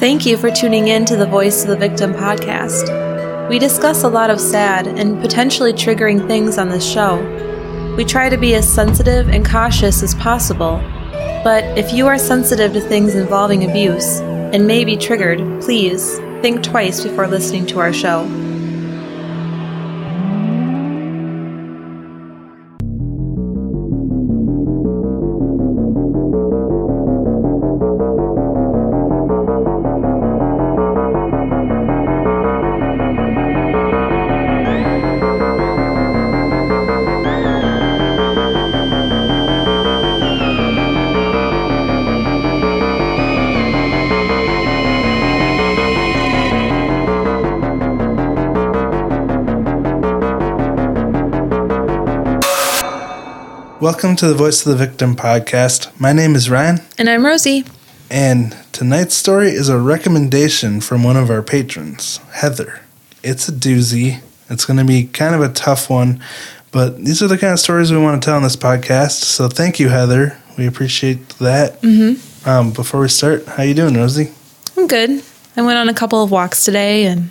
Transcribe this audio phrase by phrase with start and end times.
[0.00, 3.50] Thank you for tuning in to the Voice of the Victim podcast.
[3.50, 7.18] We discuss a lot of sad and potentially triggering things on this show.
[7.98, 10.78] We try to be as sensitive and cautious as possible,
[11.44, 16.62] but if you are sensitive to things involving abuse and may be triggered, please think
[16.62, 18.24] twice before listening to our show.
[53.80, 55.98] Welcome to the Voice of the Victim podcast.
[55.98, 57.64] My name is Ryan, And I'm Rosie.
[58.10, 62.80] and tonight's story is a recommendation from one of our patrons, Heather.
[63.22, 64.20] It's a doozy.
[64.50, 66.22] It's going to be kind of a tough one,
[66.72, 69.22] but these are the kind of stories we want to tell on this podcast.
[69.22, 70.36] So thank you, Heather.
[70.58, 71.80] We appreciate that.
[71.80, 72.48] Mm-hmm.
[72.48, 74.32] Um, before we start, how you doing, Rosie?
[74.76, 75.22] I'm good.
[75.56, 77.30] I went on a couple of walks today and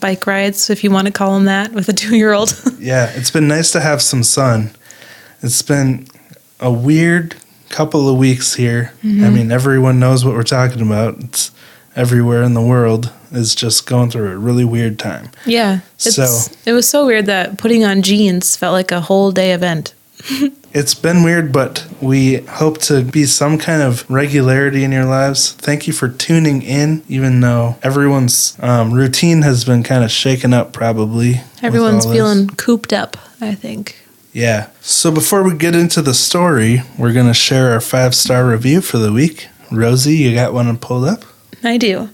[0.00, 2.54] bike rides, if you want to call them that, with a two year old.
[2.78, 4.70] Yeah, it's been nice to have some sun.
[5.46, 6.08] It's been
[6.58, 7.36] a weird
[7.68, 8.92] couple of weeks here.
[9.04, 11.18] I mean, everyone knows what we're talking about.
[11.20, 11.52] It's
[11.94, 15.30] everywhere in the world is just going through a really weird time.
[15.44, 15.80] yeah.
[15.98, 19.94] So- it was so weird that putting on jeans felt like a whole day event.
[20.76, 25.52] It's been weird, but we hope to be some kind of regularity in your lives.
[25.52, 30.52] Thank you for tuning in, even though everyone's um, routine has been kind of shaken
[30.52, 31.40] up, probably.
[31.62, 32.12] Everyone's this.
[32.12, 33.96] feeling cooped up, I think.
[34.36, 34.68] Yeah.
[34.82, 38.82] So before we get into the story, we're going to share our five star review
[38.82, 39.48] for the week.
[39.72, 41.24] Rosie, you got one pulled up?
[41.64, 42.10] I do.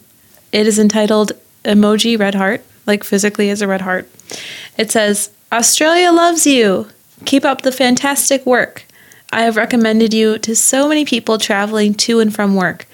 [0.53, 1.33] It is entitled
[1.65, 4.09] Emoji Red Heart, like physically as a red heart.
[4.79, 6.87] It says, Australia loves you.
[7.25, 8.87] Keep up the fantastic work.
[9.33, 12.87] I have recommended you to so many people traveling to and from work.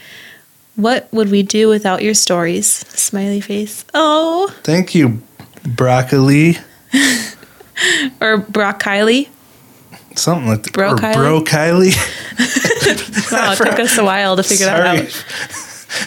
[0.74, 2.66] What would we do without your stories?
[2.66, 3.84] Smiley face.
[3.92, 4.50] Oh.
[4.62, 5.20] Thank you,
[5.66, 6.56] Broccoli.
[8.20, 9.28] Or Brock Kylie.
[10.16, 10.72] Something like that.
[10.72, 11.14] Bro or Kylie?
[11.14, 11.94] Bro Kylie.
[13.32, 15.24] Wow, it took us a while to figure that out.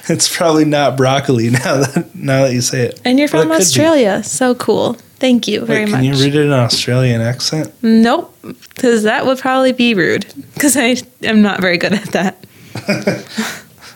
[0.09, 2.99] it's probably not broccoli now that now that you say it.
[3.05, 3.51] And you're But from.
[3.51, 4.23] Australia.
[4.23, 4.93] So cool.
[5.19, 6.17] Thank you very Wait, can much.
[6.17, 7.71] you read it in an Australian accent?
[7.83, 10.25] Nope, because that would probably be rude.
[10.55, 12.43] Because I am not very good at that.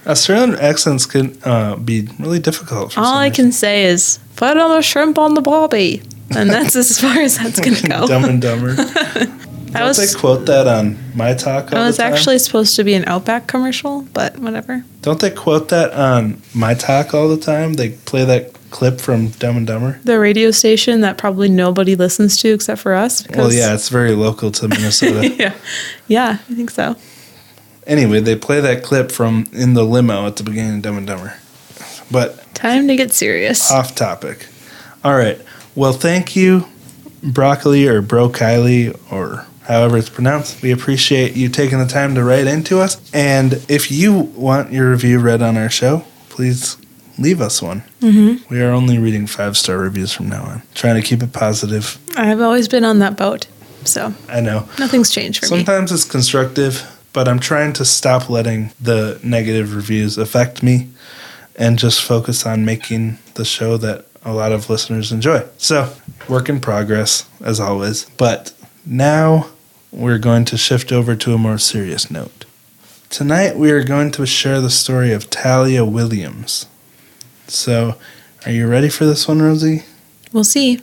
[0.05, 2.93] Australian accents can uh, be really difficult.
[2.93, 3.45] For All I reason.
[3.45, 7.59] can say is put another shrimp on the barbie, and that's as far as that's
[7.59, 8.07] gonna go.
[8.07, 8.75] Dumb and Dumber.
[9.73, 12.83] I Don't was they quote that on My Talk all I was actually supposed to
[12.85, 14.85] be an Outback commercial, but whatever.
[15.01, 17.73] Don't they quote that on My Talk all the time?
[17.73, 19.99] They play that clip from Dumb and Dumber.
[20.05, 23.27] The radio station that probably nobody listens to except for us.
[23.35, 25.27] Well, yeah, it's very local to Minnesota.
[25.29, 25.53] yeah,
[26.07, 26.95] yeah, I think so.
[27.85, 31.07] anyway, they play that clip from in the limo at the beginning of Dumb and
[31.07, 31.33] Dumber.
[32.09, 33.69] But Time to get serious.
[33.71, 34.47] off topic.
[35.03, 35.39] All right.
[35.75, 36.67] Well, thank you,
[37.21, 40.61] Broccoli or Bro Kylie or however it's pronounced.
[40.61, 43.01] We appreciate you taking the time to write into us.
[43.13, 46.77] And if you want your review read on our show, please
[47.17, 47.81] leave us one.
[47.99, 48.53] Mm-hmm.
[48.53, 50.61] We are only reading five star reviews from now on.
[50.73, 51.99] Trying to keep it positive.
[52.15, 53.47] I've always been on that boat,
[53.83, 54.67] so I know.
[54.79, 55.57] nothing's changed for me.
[55.57, 60.89] Sometimes it's constructive, but I'm trying to stop letting the negative reviews affect me
[61.57, 65.45] and just focus on making the show that a lot of listeners enjoy.
[65.57, 65.93] So,
[66.27, 68.09] work in progress, as always.
[68.17, 68.53] But
[68.85, 69.47] now
[69.91, 72.45] we're going to shift over to a more serious note.
[73.09, 76.65] Tonight we are going to share the story of Talia Williams.
[77.47, 77.95] So,
[78.45, 79.83] are you ready for this one, Rosie?
[80.33, 80.81] We'll see.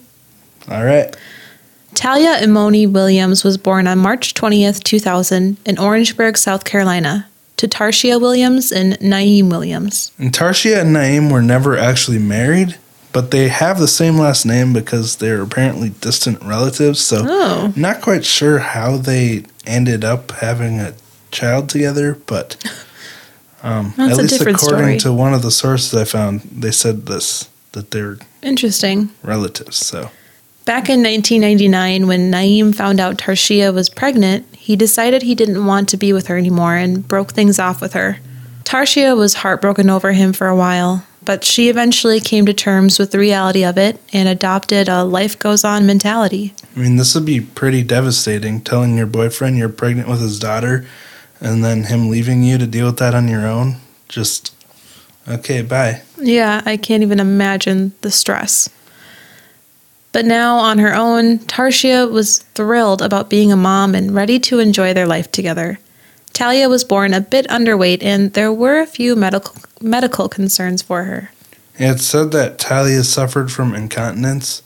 [0.71, 1.15] All right.
[1.95, 7.29] Talia Imoni Williams was born on March 20th, 2000, in Orangeburg, South Carolina,
[7.59, 10.13] to Tarshia Williams and Naeem Williams.
[10.19, 12.79] And Tarshia and Naeem were never actually married,
[13.13, 17.01] but they have the same last name because they're apparently distant relatives.
[17.01, 17.73] So, Oh.
[17.77, 20.95] not quite sure how they ended up having a
[21.31, 22.57] child together, but
[23.63, 24.99] um, at least according story.
[24.99, 29.11] to one of the sources I found, they said this that they're Interesting.
[29.23, 29.77] relatives.
[29.77, 30.11] So,
[30.65, 35.89] Back in 1999, when Naeem found out Tarshia was pregnant, he decided he didn't want
[35.89, 38.19] to be with her anymore and broke things off with her.
[38.63, 43.11] Tarshia was heartbroken over him for a while, but she eventually came to terms with
[43.11, 46.53] the reality of it and adopted a life goes on mentality.
[46.77, 50.85] I mean, this would be pretty devastating telling your boyfriend you're pregnant with his daughter
[51.41, 53.77] and then him leaving you to deal with that on your own.
[54.11, 54.55] Just
[55.27, 56.03] Okay, bye.
[56.19, 58.69] Yeah, I can't even imagine the stress.
[60.13, 64.59] But now, on her own, Tarshia was thrilled about being a mom and ready to
[64.59, 65.79] enjoy their life together.
[66.33, 71.05] Talia was born a bit underweight, and there were a few medical medical concerns for
[71.05, 71.31] her.
[71.77, 74.63] It's said that Talia suffered from incontinence,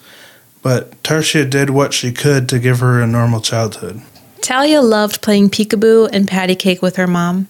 [0.62, 4.02] but Tarshia did what she could to give her a normal childhood.
[4.40, 7.48] Talia loved playing peekaboo and patty cake with her mom.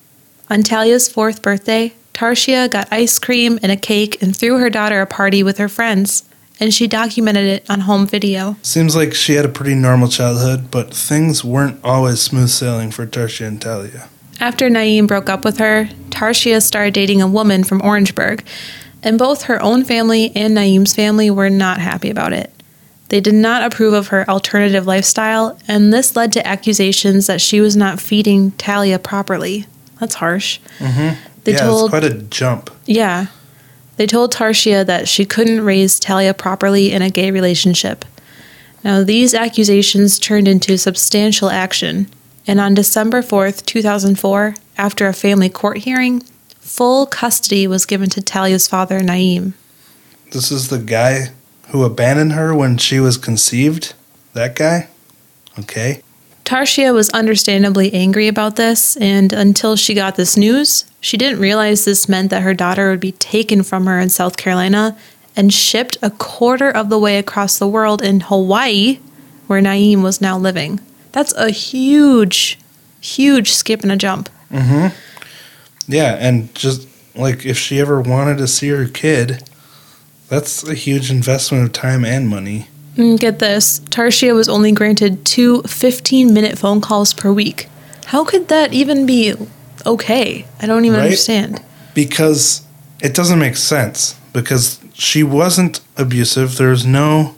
[0.49, 5.01] On Talia's fourth birthday, Tarshia got ice cream and a cake and threw her daughter
[5.01, 6.23] a party with her friends,
[6.59, 8.57] and she documented it on home video.
[8.63, 13.07] Seems like she had a pretty normal childhood, but things weren't always smooth sailing for
[13.07, 14.09] Tarshia and Talia.
[14.41, 18.45] After Naeem broke up with her, Tarshia started dating a woman from Orangeburg,
[19.03, 22.53] and both her own family and Naeem's family were not happy about it.
[23.09, 27.61] They did not approve of her alternative lifestyle, and this led to accusations that she
[27.61, 29.67] was not feeding Talia properly.
[30.01, 30.59] That's harsh.
[30.79, 31.21] Mm-hmm.
[31.45, 32.71] They yeah, told it's quite a jump.
[32.85, 33.27] Yeah.
[33.97, 38.05] They told Tarshia that she couldn't raise Talia properly in a gay relationship.
[38.85, 42.09] Now, these accusations turned into substantial action,
[42.47, 46.21] and on December 4th, 2004, after a family court hearing,
[46.61, 49.55] full custody was given to Talia's father, Naeem.
[50.31, 51.31] This is the guy
[51.69, 53.95] who abandoned her when she was conceived?
[54.35, 54.89] That guy?
[55.59, 56.03] Okay.
[56.47, 61.85] Tarshia was understandably angry about this, and until she got this news, she didn't realize
[61.85, 64.97] this meant that her daughter would be taken from her in South Carolina
[65.35, 69.01] and shipped a quarter of the way across the world in Hawaii,
[69.49, 70.79] where Naeem was now living.
[71.11, 72.61] That's a huge,
[73.01, 74.29] huge skip and a jump.
[74.53, 74.95] Mm-hmm.
[75.89, 79.43] Yeah, and just like if she ever wanted to see her kid,
[80.29, 82.69] that's a huge investment of time and money.
[82.97, 87.69] Mm, Get this Tarshia was only granted two 15 minute phone calls per week.
[88.07, 89.35] How could that even be
[89.85, 90.47] okay?
[90.61, 91.07] I don't even Right?
[91.07, 91.61] understand.
[91.95, 92.63] Because
[93.03, 94.15] it doesn't make sense.
[94.33, 96.57] Because she wasn't abusive.
[96.57, 97.35] There's no,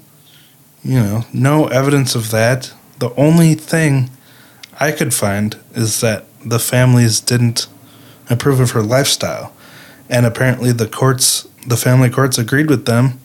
[0.84, 2.72] you know, no evidence of that.
[2.98, 4.10] The only thing
[4.78, 7.66] I could find is that the families didn't
[8.30, 9.52] approve of her lifestyle.
[10.10, 13.18] And apparently the courts, the family courts agreed with them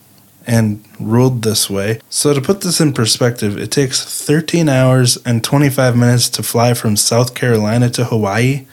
[0.46, 2.00] and ruled this way.
[2.10, 6.74] So to put this in perspective, it takes 13 hours and 25 minutes to fly
[6.74, 8.66] from South Carolina to Hawaii.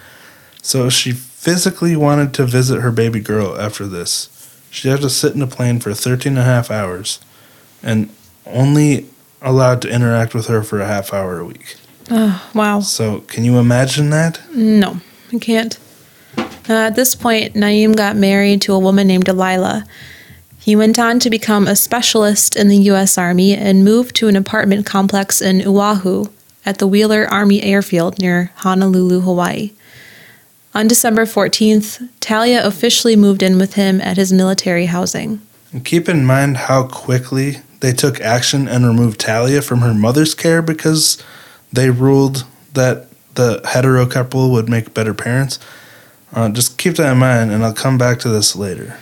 [0.61, 4.29] So she physically wanted to visit her baby girl after this,
[4.69, 7.19] she had to sit in a plane for 13 and a half hours
[7.81, 8.09] and
[8.45, 9.07] only
[9.41, 11.75] allowed to interact with her for a half hour a week.
[12.09, 12.79] Oh, wow.
[12.79, 14.39] So can you imagine that?
[14.53, 15.01] No,
[15.33, 15.77] I can't.
[16.37, 19.85] Uh, at this point, Naeem got married to a woman named Delilah.
[20.61, 23.17] He went on to become a specialist in the U.S.
[23.17, 26.25] Army and moved to an apartment complex in Oahu
[26.63, 29.71] at the Wheeler Army Airfield near Honolulu, Hawaii.
[30.75, 35.41] On December 14th, Talia officially moved in with him at his military housing.
[35.83, 40.61] Keep in mind how quickly they took action and removed Talia from her mother's care
[40.61, 41.21] because
[41.73, 45.57] they ruled that the hetero couple would make better parents.
[46.33, 48.99] Uh, just keep that in mind, and I'll come back to this later.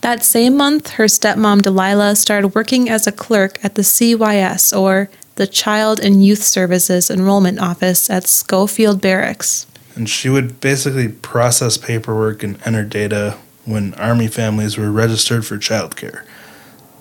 [0.00, 5.10] That same month, her stepmom Delilah started working as a clerk at the CYS, or
[5.36, 9.66] the Child and Youth Services Enrollment Office at Schofield Barracks.
[9.94, 15.58] And she would basically process paperwork and enter data when Army families were registered for
[15.58, 16.24] childcare.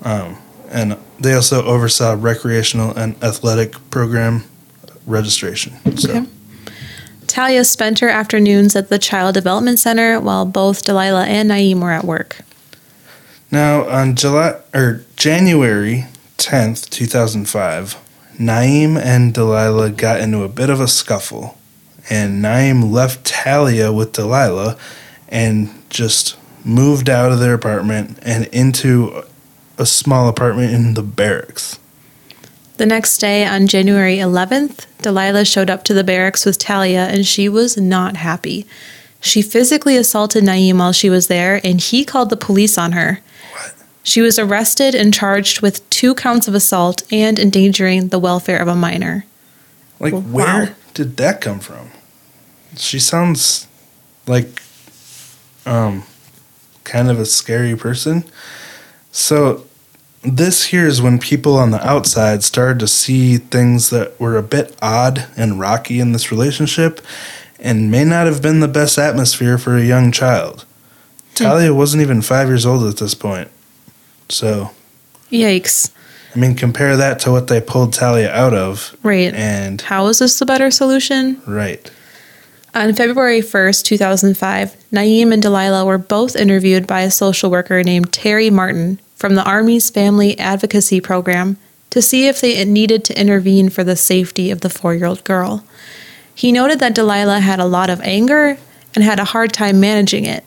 [0.03, 0.37] Um,
[0.69, 4.43] and they also oversaw recreational and athletic program
[5.05, 5.73] registration.
[5.97, 6.11] So.
[6.11, 6.25] Okay.
[7.27, 11.91] Talia spent her afternoons at the Child Development Center while both Delilah and Naeem were
[11.91, 12.37] at work.
[13.51, 16.05] Now, on July or January
[16.37, 17.97] 10th, 2005,
[18.37, 21.57] Naeem and Delilah got into a bit of a scuffle,
[22.09, 24.77] and Naeem left Talia with Delilah
[25.27, 29.23] and just moved out of their apartment and into
[29.77, 31.79] a small apartment in the barracks.
[32.77, 37.25] The next day, on January 11th, Delilah showed up to the barracks with Talia and
[37.25, 38.65] she was not happy.
[39.21, 43.19] She physically assaulted Naeem while she was there and he called the police on her.
[44.09, 44.13] What?
[44.13, 48.67] She was arrested and charged with two counts of assault and endangering the welfare of
[48.67, 49.25] a minor.
[49.99, 50.19] Like, Wow.
[50.21, 51.91] where did that come from?
[52.75, 53.67] She sounds
[54.25, 54.61] like
[55.65, 56.03] um
[56.83, 58.23] kind of a scary person.
[59.11, 59.65] So
[60.23, 64.43] this here is when people on the outside started to see things that were a
[64.43, 66.99] bit odd and rocky in this relationship
[67.59, 70.65] and may not have been the best atmosphere for a young child.
[71.35, 73.49] Talia wasn't even five years old at this point.
[74.29, 74.71] So,
[75.31, 75.91] Yikes.
[76.35, 78.95] I mean, compare that to what they pulled Talia out of.
[79.01, 79.33] Right.
[79.33, 81.41] And, How is this the better solution?
[81.47, 81.89] right.
[82.75, 88.13] On February 1st, 2005, Naeem and Delilah were both interviewed by a social worker named
[88.13, 91.57] Terry Martin from the Army's Family Advocacy Program
[91.89, 95.23] to see if they needed to intervene for the safety of the four year old
[95.23, 95.63] girl.
[96.35, 98.59] He noted that Delilah had a lot of anger
[98.93, 100.43] and had a hard time managing it,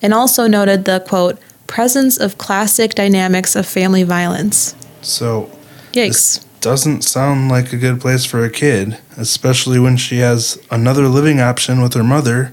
[0.00, 4.74] and also noted the quote, presence of classic dynamics of family violence.
[5.02, 5.50] So,
[5.92, 6.44] Yikes.
[6.60, 11.40] doesn't sound like a good place for a kid, especially when she has another living
[11.40, 12.52] option with her mother.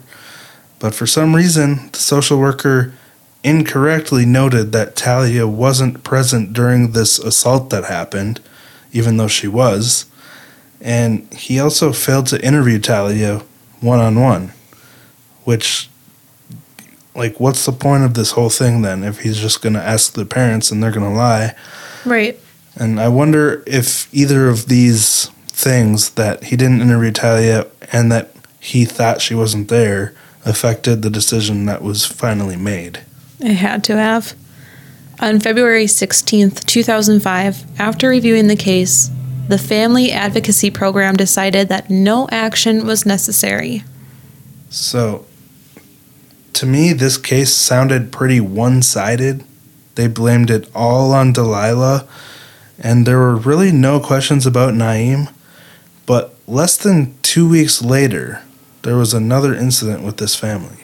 [0.80, 2.94] But for some reason, the social worker
[3.44, 8.40] incorrectly noted that Talia wasn't present during this assault that happened,
[8.92, 10.06] even though she was.
[10.80, 13.42] And he also failed to interview Talia
[13.82, 14.54] one on one,
[15.44, 15.90] which,
[17.16, 20.14] like, what's the point of this whole thing then if he's just going to ask
[20.14, 21.56] the parents and they're going to lie?
[22.06, 22.40] Right.
[22.76, 28.36] And I wonder if either of these things that he didn't interview Talia and that
[28.60, 30.14] he thought she wasn't there
[30.46, 33.02] affected the decision that was finally made.
[33.40, 34.34] It had to have.
[35.20, 39.10] On February 16th, 2005, after reviewing the case,
[39.48, 43.84] the Family Advocacy Program decided that no action was necessary.
[44.70, 45.26] So,
[46.54, 49.44] to me, this case sounded pretty one sided.
[49.96, 52.08] They blamed it all on Delilah,
[52.80, 55.32] and there were really no questions about Naeem.
[56.06, 58.42] But less than two weeks later,
[58.84, 60.78] there was another incident with this family.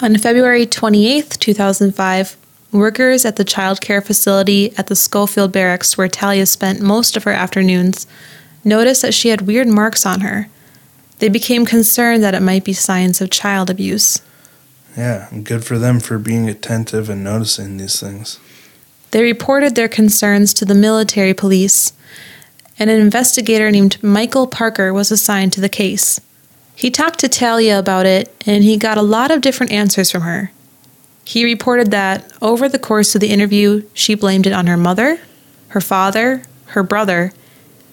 [0.00, 2.36] On February 28th, 2005,
[2.72, 7.24] workers at the child care facility at the Schofield Barracks, where Talia spent most of
[7.24, 8.06] her afternoons,
[8.64, 10.48] noticed that she had weird marks on her.
[11.18, 14.20] They became concerned that it might be signs of child abuse.
[14.96, 18.38] Yeah, good for them for being attentive and noticing these things.
[19.10, 21.92] They reported their concerns to the military police,
[22.78, 26.20] and an investigator named Michael Parker was assigned to the case.
[26.74, 30.22] He talked to Talia about it, and he got a lot of different answers from
[30.22, 30.50] her.
[31.24, 35.20] He reported that over the course of the interview, she blamed it on her mother,
[35.68, 37.32] her father, her brother,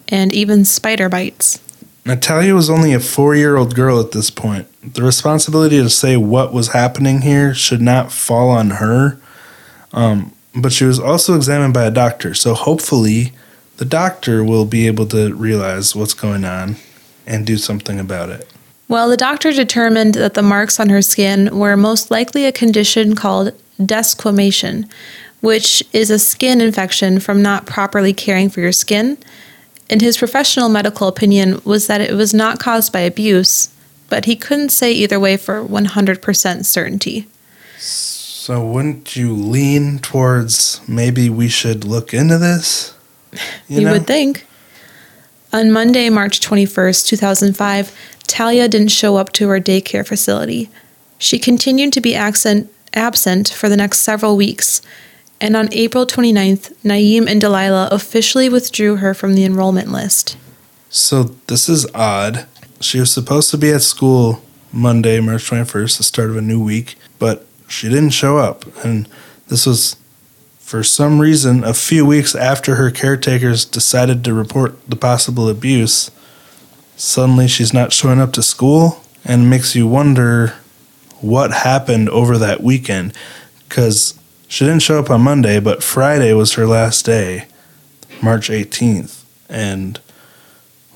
[0.08, 1.62] and even spider bites.
[2.06, 4.68] Natalia was only a four year old girl at this point.
[4.84, 9.20] The responsibility to say what was happening here should not fall on her.
[9.92, 13.34] Um, but she was also examined by a doctor, so hopefully
[13.78, 16.76] the doctor will be able to realize what's going on
[17.26, 18.48] and do something about it.
[18.88, 23.16] Well, the doctor determined that the marks on her skin were most likely a condition
[23.16, 24.90] called desquamation,
[25.42, 29.18] which is a skin infection from not properly caring for your skin.
[29.90, 33.70] And his professional medical opinion was that it was not caused by abuse,
[34.10, 37.28] but he couldn't say either way for 100% certainty.
[37.78, 42.96] So, wouldn't you lean towards maybe we should look into this?
[43.68, 44.48] You, would think.
[45.54, 50.72] On Monday, March 21st, 2005, Talia didn't show up to her daycare facility.
[51.20, 54.82] She continued to be absent, absent for the next several weeks,
[55.42, 60.38] and on April 29th, Naeem and Delilah officially withdrew her from the enrollment list.
[60.90, 62.48] So, this is odd.
[62.82, 66.64] She was supposed to be at school Monday, March 21st, the start of a new
[66.64, 68.66] week, but she didn't show up.
[68.86, 69.08] And
[69.48, 69.98] this was,
[70.60, 76.10] for some reason, a few weeks after her caretakers decided to report the possible abuse.
[76.96, 80.54] Suddenly, she's not showing up to school, and makes you wonder
[81.20, 83.14] what happened over that weekend.
[83.68, 84.18] Because
[84.48, 87.46] she didn't show up on Monday, but Friday was her last day,
[88.22, 89.24] March 18th.
[89.50, 90.00] And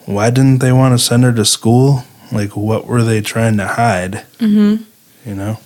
[0.06, 2.04] why didn't they want to send her to school?
[2.32, 4.26] Like, what were they trying to hide?
[4.40, 4.84] Mm-hmm.
[5.30, 5.60] You know?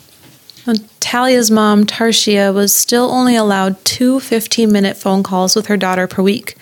[1.00, 6.08] Talia's mom, Tarshia, was still only allowed two 15 minute phone calls with her daughter
[6.08, 6.58] per week.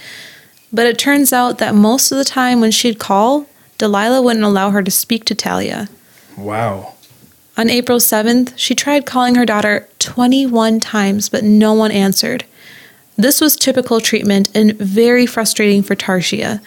[0.72, 4.70] But it turns out that most of the time when she'd call, Delilah wouldn't allow
[4.70, 5.90] her to speak to Talia.
[6.38, 6.94] Wow.
[7.58, 12.46] On April 7th, she tried calling her daughter 21 times, but no one answered.
[13.16, 16.62] This was typical treatment and very frustrating for Tarshia.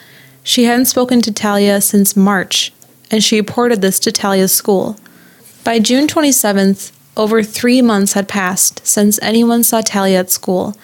[0.48, 2.72] She hadn't spoken to Talia since March,
[3.10, 4.96] and she reported this to Talia's school.
[5.62, 10.74] By June 27th, over three months had passed since anyone saw Talia at school,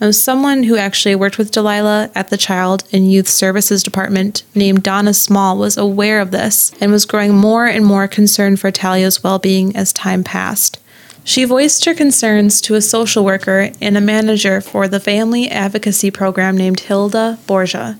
[0.00, 4.82] and someone who actually worked with Delilah at the Child and Youth Services Department, named
[4.82, 9.22] Donna Small, was aware of this and was growing more and more concerned for Talia's
[9.22, 10.80] well being as time passed.
[11.22, 16.10] She voiced her concerns to a social worker and a manager for the family advocacy
[16.10, 17.96] program named Hilda Borgia.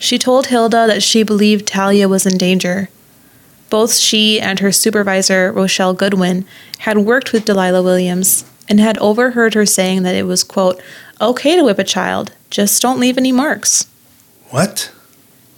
[0.00, 2.88] She told Hilda that she believed Talia was in danger.
[3.68, 6.46] Both she and her supervisor, Rochelle Goodwin,
[6.78, 10.80] had worked with Delilah Williams and had overheard her saying that it was, quote,
[11.20, 13.86] okay to whip a child, just don't leave any marks.
[14.48, 14.90] What?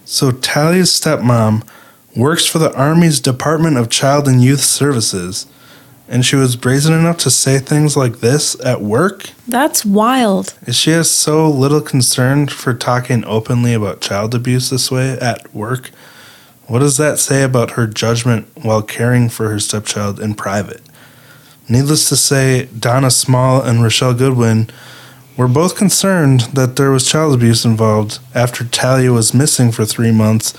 [0.03, 1.65] So Talia's stepmom
[2.13, 5.47] works for the Army's Department of Child and Youth Services,
[6.13, 9.31] And she was brazen enough to say things like this at work?
[9.47, 10.53] That's wild.
[10.67, 15.51] Is she has so little concern for talking openly about child abuse this way at
[15.55, 15.89] work?
[16.67, 20.83] What does that say about her judgment while caring for her stepchild in private?
[21.67, 24.69] Needless to say, Donna Small and Rochelle Goodwin
[25.35, 30.11] were both concerned that there was child abuse involved after Talia was missing for three
[30.11, 30.53] months,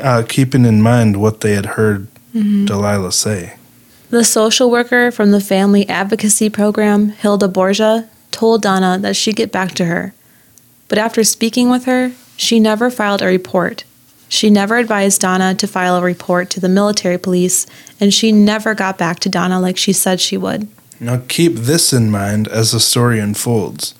[0.00, 2.64] uh, keeping in mind what they had heard mm-hmm.
[2.64, 3.57] Delilah say.
[4.10, 9.52] The social worker from the family advocacy program, Hilda Borgia, told Donna that she'd get
[9.52, 10.14] back to her.
[10.88, 13.84] But after speaking with her, she never filed a report.
[14.30, 17.66] She never advised Donna to file a report to the military police,
[18.00, 20.68] and she never got back to Donna like she said she would.
[21.00, 23.94] Now, keep this in mind as the story unfolds.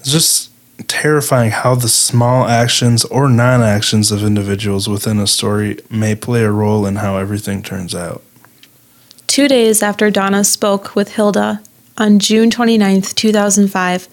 [0.00, 0.50] It's just
[0.88, 6.44] terrifying how the small actions or non actions of individuals within a story may play
[6.44, 8.22] a role in how everything turns out.
[9.26, 11.60] Two days after Donna spoke with Hilda,
[11.96, 14.08] on June 29, 2005,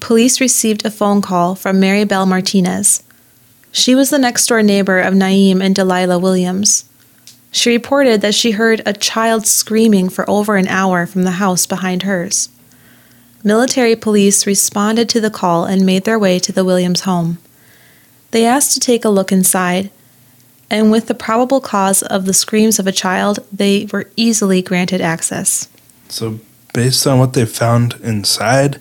[0.00, 3.02] police received a phone call from Mary Bell Martinez.
[3.70, 6.84] She was the next door neighbor of Naeem and Delilah Williams.
[7.50, 11.66] She reported that she heard a child screaming for over an hour from the house
[11.66, 12.48] behind hers.
[13.44, 17.38] Military police responded to the call and made their way to the Williams home.
[18.30, 19.90] They asked to take a look inside,
[20.72, 25.02] and with the probable cause of the screams of a child, they were easily granted
[25.02, 25.68] access.
[26.08, 26.40] So,
[26.72, 28.80] based on what they found inside,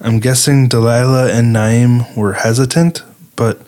[0.00, 3.04] I'm guessing Delilah and Naeem were hesitant,
[3.36, 3.62] but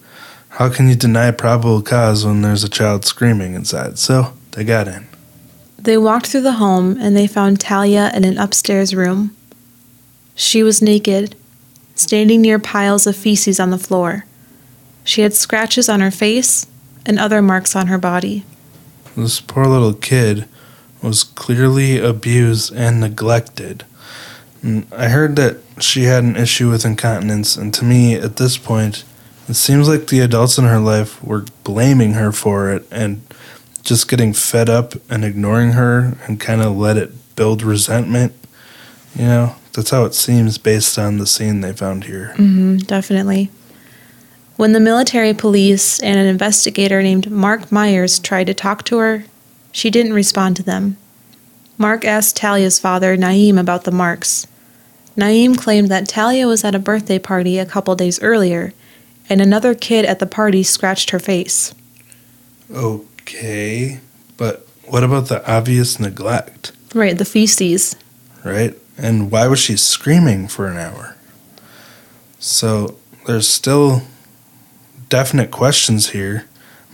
[0.49, 4.01] how can you deny probable cause when there's a child screaming inside?
[4.01, 5.07] So, they got in.
[5.79, 9.37] They walked through the home and they found Talia in an upstairs room.
[10.35, 11.37] She was naked,
[11.95, 14.25] standing near piles of feces on the floor.
[15.05, 16.67] She had scratches on her face
[17.07, 18.45] and other marks on her body.
[19.17, 20.49] This poor little kid
[21.03, 23.85] was clearly abused and neglected.
[24.63, 28.59] And I heard that she had an issue with incontinence, and to me, at this
[28.59, 29.05] point,
[29.49, 33.23] it seems like the adults in her life were blaming her for it and
[33.83, 38.35] just getting fed up and ignoring her and kind of let it build resentment.
[39.17, 42.35] You know, that's how it seems based on the scene they found here.
[42.37, 43.51] Mm-hmm, definitely.
[44.61, 49.25] When the military police and an investigator named Mark Myers tried to talk to her,
[49.73, 50.99] she didn't respond to them.
[51.79, 54.47] Mark asked Talia's father, Naeem, about the marks.
[55.17, 58.75] Naeem claimed that Talia was at a birthday party a couple days earlier,
[59.31, 61.75] and another kid at the party scratched her face.
[62.71, 64.01] Okay,
[64.37, 66.73] but what about the obvious neglect?
[66.95, 67.97] Right, the feces.
[68.45, 68.77] Right?
[68.99, 71.17] And why was she screaming for an hour?
[72.39, 74.03] So there's still
[75.11, 76.47] definite questions here,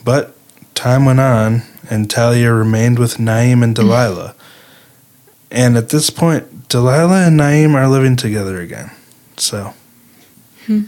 [0.04, 0.34] but
[0.74, 4.34] time went on and Talia remained with Naeem and Delilah.
[5.50, 8.90] and at this point, Delilah and Naeem are living together again.
[9.36, 9.74] So.
[10.66, 10.84] Hmm.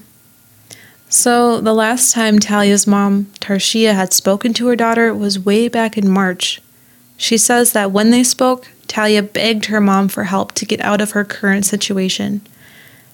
[1.11, 5.97] So, the last time Talia's mom, Tarshia, had spoken to her daughter was way back
[5.97, 6.61] in March.
[7.17, 11.01] She says that when they spoke, Talia begged her mom for help to get out
[11.01, 12.43] of her current situation.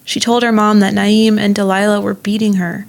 [0.05, 2.87] She told her mom that Naeem and Delilah were beating her.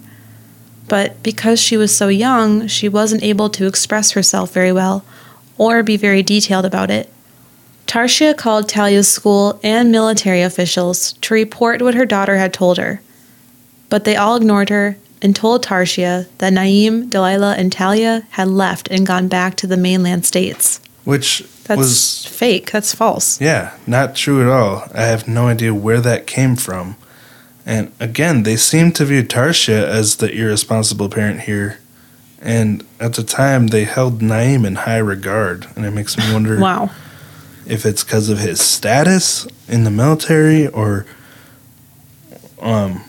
[0.87, 5.03] But because she was so young, she wasn't able to express herself very well
[5.57, 7.09] or be very detailed about it.
[7.87, 13.01] Tarshia called Talia's school and military officials to report what her daughter had told her
[13.89, 18.89] but they all ignored her and told Tarshia that Naeem, Delilah, and Talia had left
[18.89, 20.79] and gone back to the mainland states.
[21.03, 22.71] Which That's was fake.
[22.71, 23.39] That's false.
[23.39, 24.87] Yeah, not true at all.
[24.93, 26.95] I have no idea where that came from.
[27.65, 31.79] And again, they seem to view Tarshia as the irresponsible parent here.
[32.41, 35.67] And at the time, they held Naeem in high regard.
[35.75, 36.91] And it makes me wonder wow.
[37.65, 41.07] if it's because of his status in the military or
[42.61, 43.03] um,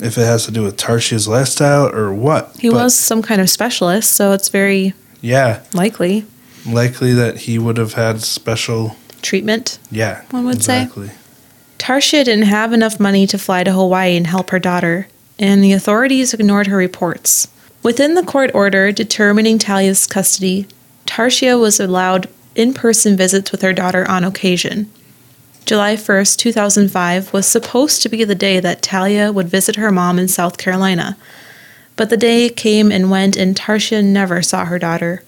[0.00, 2.56] if it has to do with Tarshia's lifestyle or what.
[2.58, 6.26] He but was some kind of specialist, so it's very yeah likely
[6.66, 9.78] likely that he would have had special treatment.
[9.90, 11.08] Yeah, one would exactly.
[11.08, 11.14] say.
[11.78, 15.08] Tarshia didn't have enough money to fly to Hawaii and help her daughter,
[15.38, 17.48] and the authorities ignored her reports.
[17.82, 20.66] Within the court order determining Talia's custody,
[21.06, 24.90] Tarshia was allowed in person visits with her daughter on occasion.
[25.66, 30.18] July 1st, 2005 was supposed to be the day that Talia would visit her mom
[30.18, 31.16] in South Carolina.
[31.96, 35.22] But the day came and went, and Tarshia never saw her daughter.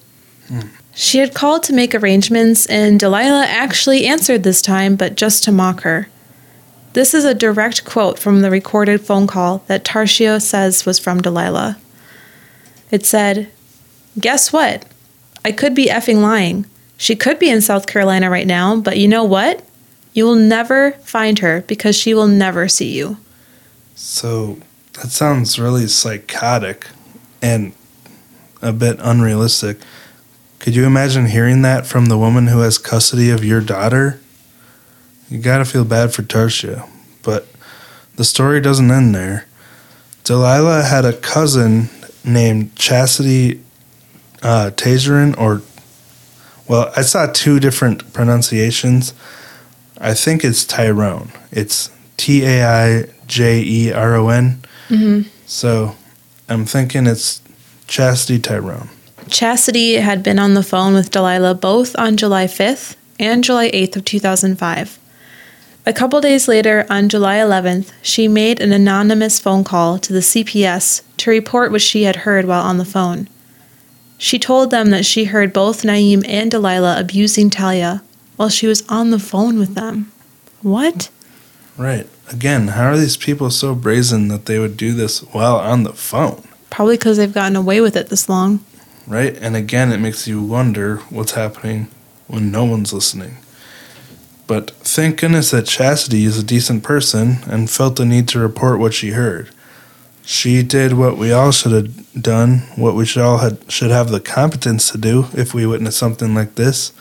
[0.48, 0.60] Hmm.
[0.94, 5.52] She had called to make arrangements, and Delilah actually answered this time, but just to
[5.52, 6.08] mock her.
[6.96, 11.20] This is a direct quote from the recorded phone call that Tarshia says was from
[11.20, 11.76] Delilah.
[12.90, 13.50] It said,
[14.18, 14.86] Guess what?
[15.44, 16.64] I could be effing lying.
[16.96, 19.62] She could be in South Carolina right now, but you know what?
[20.14, 23.18] You will never find her because she will never see you.
[23.94, 24.58] So
[24.94, 26.86] that sounds really psychotic
[27.42, 27.74] and
[28.62, 29.80] a bit unrealistic.
[30.60, 34.18] Could you imagine hearing that from the woman who has custody of your daughter?
[35.28, 36.88] You gotta feel bad for Tarshia,
[37.22, 37.46] but
[38.16, 39.46] the story doesn't end there.
[40.24, 41.88] Delilah had a cousin
[42.24, 43.60] named Chastity
[44.42, 45.62] uh, Tazerin, or,
[46.68, 49.14] well, I saw two different pronunciations.
[49.98, 51.30] I think it's Tyrone.
[51.50, 54.62] It's T A I J E R O N.
[54.88, 55.28] Mm-hmm.
[55.46, 55.96] So
[56.48, 57.40] I'm thinking it's
[57.86, 58.88] Chastity Tyrone.
[59.28, 63.96] Chastity had been on the phone with Delilah both on July 5th and July 8th
[63.96, 64.98] of 2005.
[65.88, 70.18] A couple days later, on July 11th, she made an anonymous phone call to the
[70.18, 73.28] CPS to report what she had heard while on the phone.
[74.18, 78.02] She told them that she heard both Naeem and Delilah abusing Talia
[78.34, 80.10] while she was on the phone with them.
[80.60, 81.08] What?
[81.76, 82.08] Right.
[82.32, 85.92] Again, how are these people so brazen that they would do this while on the
[85.92, 86.42] phone?
[86.68, 88.64] Probably because they've gotten away with it this long.
[89.06, 89.36] Right?
[89.36, 91.86] And again, it makes you wonder what's happening
[92.26, 93.36] when no one's listening.
[94.46, 98.80] But thank goodness that Chastity is a decent person and felt the need to report
[98.80, 99.50] what she heard.
[100.24, 104.08] She did what we all should have done, what we should all had, should have
[104.08, 106.94] the competence to do if we witness something like this.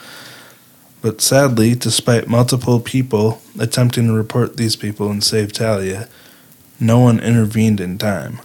[1.02, 6.10] But sadly, despite multiple people attempting to report these people and save Talia,
[6.82, 8.42] no one intervened in time.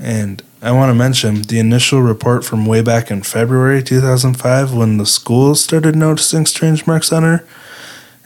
[0.00, 4.98] And I want to mention the initial report from way back in February 2005 when
[4.98, 7.44] the school started noticing strange marks on her.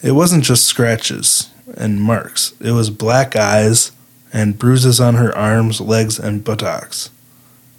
[0.03, 3.93] It wasn't just scratches and marks, it was black eyes
[4.33, 7.11] and bruises on her arms, legs, and buttocks.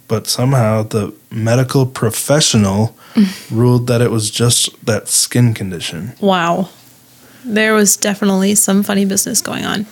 [0.06, 2.96] But somehow the medical professional
[3.50, 6.14] ruled that it was just that skin condition.
[6.20, 6.68] Wow.
[7.44, 9.86] There was definitely some funny business going on.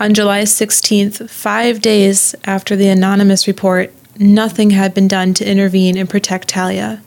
[0.00, 5.96] On July 16th, five days after the anonymous report, nothing had been done to intervene
[5.96, 7.02] and protect Talia.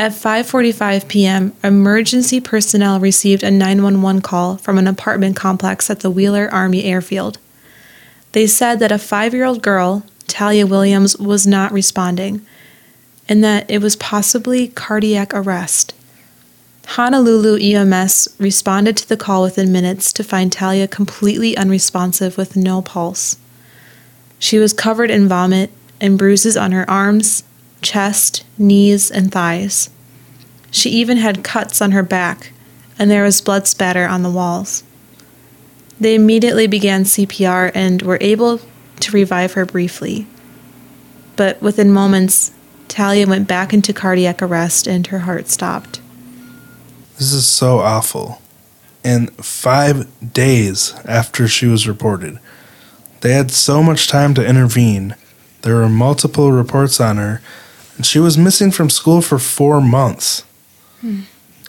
[0.00, 6.10] At 5:45 p.m., emergency personnel received a 911 call from an apartment complex at the
[6.10, 7.38] Wheeler Army Airfield.
[8.30, 12.46] They said that a 5-year-old girl, Talia Williams, was not responding
[13.28, 15.94] and that it was possibly cardiac arrest.
[16.86, 22.80] Honolulu EMS responded to the call within minutes to find Talia completely unresponsive with no
[22.80, 23.36] pulse.
[24.38, 27.42] She was covered in vomit and bruises on her arms,
[27.82, 29.90] chest, knees, and thighs.
[30.70, 32.52] She even had cuts on her back,
[32.98, 34.84] and there was blood spatter on the walls.
[36.00, 38.60] They immediately began CPR and were able
[39.00, 40.26] to revive her briefly.
[41.36, 42.52] But within moments,
[42.88, 46.00] Talia went back into cardiac arrest and her heart stopped.
[47.18, 48.40] This is so awful.
[49.04, 52.38] And five days after she was reported,
[53.20, 55.16] they had so much time to intervene.
[55.62, 57.40] There were multiple reports on her,
[57.98, 60.44] and she was missing from school for four months.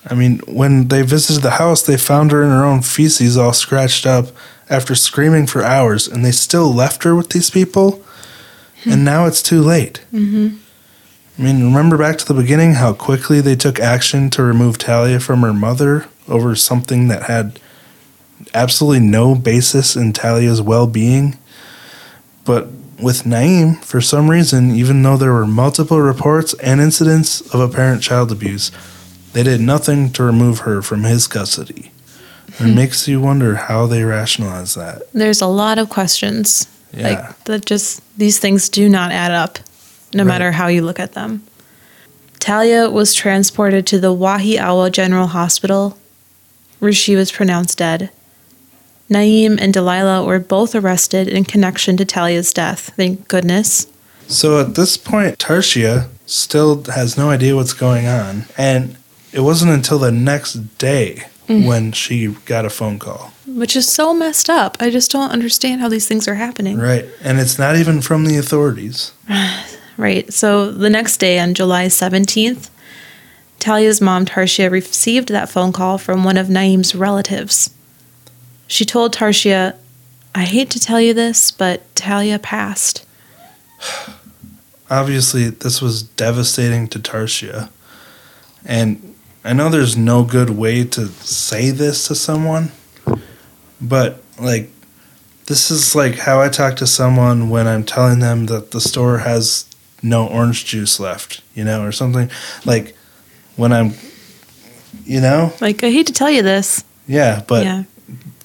[0.10, 3.52] I mean, when they visited the house, they found her in her own feces, all
[3.52, 4.28] scratched up,
[4.70, 8.04] after screaming for hours, and they still left her with these people.
[8.86, 10.06] And now it's too late.
[10.14, 10.58] Mm-hmm.
[11.38, 15.20] I mean, remember back to the beginning how quickly they took action to remove Talia
[15.20, 17.60] from her mother over something that had
[18.54, 21.38] absolutely no basis in Talia's well being?
[22.46, 22.68] But
[23.02, 28.02] with Naeem, for some reason, even though there were multiple reports and incidents of apparent
[28.04, 28.72] child abuse,
[29.34, 31.92] they did nothing to remove her from his custody.
[32.48, 32.76] It hmm.
[32.76, 35.12] makes you wonder how they rationalize that.
[35.14, 36.68] There's a lot of questions.
[36.94, 37.10] Yeah.
[37.10, 39.60] Like that just these things do not add up
[40.14, 40.30] no Right.
[40.30, 41.44] matter how you look at them.
[42.40, 45.98] Talia was transported to the Wahiawa General Hospital
[46.80, 48.10] where she was pronounced dead.
[49.10, 52.92] Naeem and Delilah were both arrested in connection to Talia's death.
[52.96, 53.88] Thank goodness.
[54.28, 58.46] So at this point, Tarshia still has no idea what's going on.
[58.58, 58.96] And
[59.34, 61.68] it wasn't until the next day mm.
[61.68, 63.34] when she got a phone call.
[63.48, 64.78] Which is so messed up.
[64.80, 66.78] I just don't understand how these things are happening.
[66.78, 67.06] Right.
[67.24, 69.12] And it's not even from the authorities.
[69.98, 70.32] Right.
[70.32, 72.70] So the next day, on July 17th,
[73.60, 77.70] Talia's mom, Tarshia, received that phone call from one of Naeem's relatives.
[78.70, 79.76] She told Tarshia,
[80.36, 83.04] I hate to tell you this, but Talia passed.
[84.92, 87.70] Obviously, this was devastating to Tarshia.
[88.64, 92.72] And I know there's no good way to say this to someone,
[93.82, 94.70] but like,
[95.48, 99.20] this is like how I talk to someone when I'm telling them that the store
[99.20, 99.66] has
[100.04, 102.30] no orange juice left, you know, or something.
[102.66, 102.96] Like,
[103.56, 103.94] when I'm,
[105.06, 106.84] you know, Like, I hate to tell you this.
[107.08, 107.84] yeah, but yeah.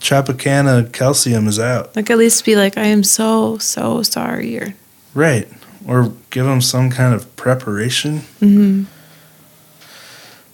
[0.05, 1.97] Tropicana calcium is out.
[1.97, 4.59] Like, at least be like, I am so, so sorry.
[4.59, 4.75] Or,
[5.14, 5.49] Right.
[5.88, 8.19] Or give them some kind of preparation.
[8.38, 8.85] hmm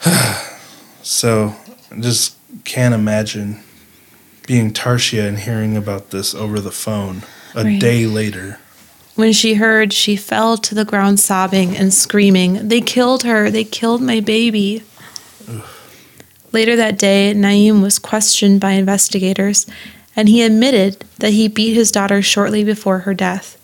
[1.02, 1.54] So
[1.90, 3.60] I just can't imagine
[4.46, 7.22] being Tarshia and hearing about this over the phone
[7.56, 7.80] a Right.
[7.80, 8.60] day later.
[9.16, 13.50] When she heard, she fell to the ground sobbing and screaming, They killed her!
[13.50, 14.84] They killed my baby!
[16.52, 19.66] Later that day, Naeem was questioned by investigators,
[20.16, 23.56] and he admitted that he beat his daughter shortly before her death.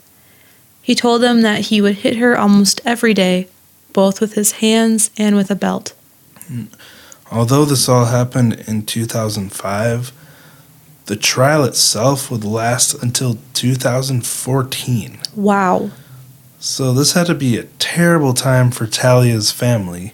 [0.83, 3.49] He told them that he would hit her almost every day,
[3.93, 5.95] both with his hands and with a belt.
[7.33, 10.13] Although this all happened in 2005,
[11.07, 15.19] the trial itself would last until 2014.
[15.35, 15.91] Wow.
[16.59, 20.13] So this had to be a terrible time for Talia's family.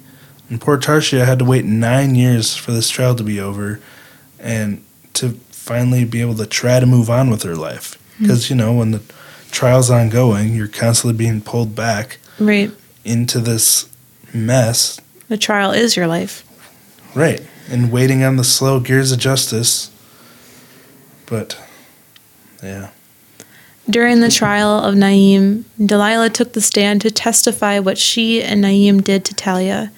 [0.53, 3.81] And poor Tarshia had to wait nine years for this trial to be over
[4.39, 4.85] and
[5.15, 7.95] to finally be able to try to move on with her life.
[8.19, 8.25] Hmm.
[8.25, 9.01] Because, you know, when the
[9.51, 12.71] trial's ongoing, you're constantly being pulled back Right.
[13.03, 13.89] into this
[14.35, 15.01] mess.
[15.29, 16.45] The trial is your life.
[17.15, 17.41] Right.
[17.71, 19.91] And waiting on the slow gears of justice.
[21.25, 21.57] But,
[22.63, 22.91] yeah.
[23.89, 29.03] During the trial of Naeem, Delilah took the stand to testify what she and Naeem
[29.03, 29.91] did to Talia.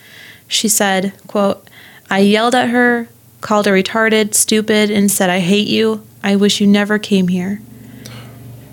[0.48, 1.68] She said, quote,
[2.10, 3.08] I yelled at her,
[3.40, 6.06] called her retarded, stupid, and said, I hate you.
[6.22, 7.60] I wish you never came here.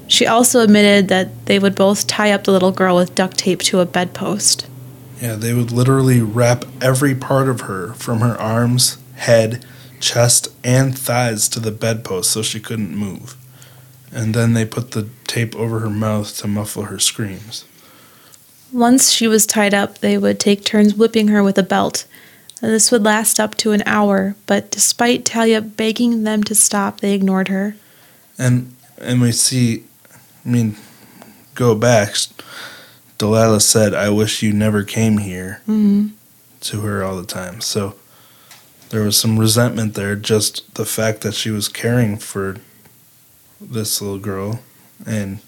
[0.08, 3.62] She also admitted that they would both tie up the little girl with duct tape
[3.64, 4.68] to a bedpost.
[5.22, 9.64] Yeah, they would literally wrap every part of her from her arms, head,
[10.00, 13.38] chest, and thighs to the bedpost so she couldn't move.
[14.12, 17.64] And then they put the tape over her mouth to muffle her screams.
[18.72, 22.06] Once she was tied up, they would take turns whipping her with a belt.
[22.62, 27.00] And this would last up to an hour, but despite Talia begging them to stop,
[27.00, 27.76] they ignored her.
[28.38, 29.84] And and we see,
[30.46, 30.76] I mean,
[31.56, 32.16] go back.
[33.18, 36.10] Delilah said, "I wish you never came here." hmm
[36.62, 37.60] to her all the time.
[37.60, 37.96] So
[38.90, 42.58] there was some resentment there, just the fact that she was caring for
[43.60, 44.62] this little girl.
[45.06, 45.40] And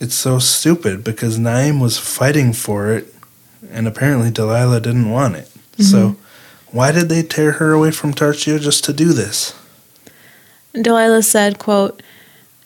[0.00, 3.14] it's so stupid because Naeem was fighting for it,
[3.70, 5.48] and apparently Delilah didn't want it.
[5.78, 6.76] So mm-hmm.
[6.76, 9.54] why did they tear her away from Tarshia just to do this?
[10.72, 12.02] Delilah said, quote,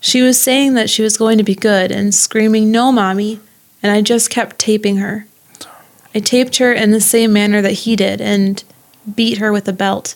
[0.00, 3.40] She was saying that she was going to be good and screaming, No, mommy,
[3.82, 5.26] and I just kept taping her.
[6.14, 8.62] I taped her in the same manner that he did and
[9.12, 10.14] beat her with a belt.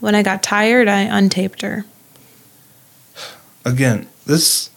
[0.00, 1.84] When I got tired, I untaped her.
[3.64, 4.70] Again, this.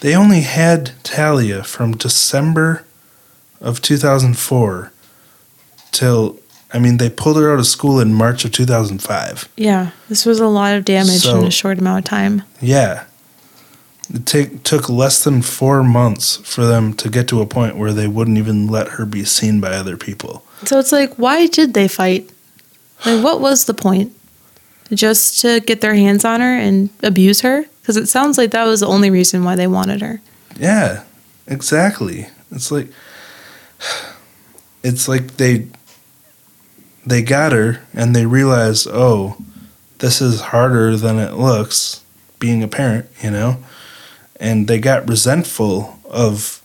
[0.00, 2.84] They only had Talia from December
[3.60, 4.92] of 2004
[5.92, 6.38] till.
[6.74, 9.48] I mean, they pulled her out of school in March of 2005.
[9.56, 12.42] Yeah, this was a lot of damage So- in a short amount of time.
[12.60, 13.04] Yeah.
[14.12, 17.92] It take, took less than four months for them to get to a point where
[17.92, 20.44] they wouldn't even let her be seen by other people.
[20.64, 22.30] So it's like, why did they fight?
[23.04, 24.12] Like, what was the point?
[24.92, 27.64] Just to get their hands on her and abuse her?
[27.86, 30.20] Because it sounds like that was the only reason why they wanted her.
[30.58, 31.04] Yeah,
[31.46, 32.26] exactly.
[32.50, 32.88] It's like
[34.82, 35.68] it's like they
[37.06, 39.36] they got her and they realized, oh,
[39.98, 42.02] this is harder than it looks
[42.40, 43.58] being a parent, you know?
[44.40, 46.60] And they got resentful of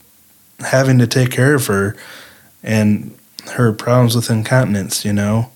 [0.62, 1.95] having to take care of her
[2.63, 3.15] and
[3.51, 5.51] her problems with incontinence, you know?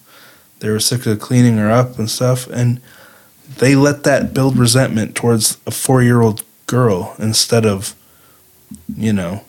[0.59, 2.79] They were sick of cleaning her up and stuff and
[3.57, 7.95] they let that build resentment towards a 4-year-old girl instead of
[8.95, 9.43] you know,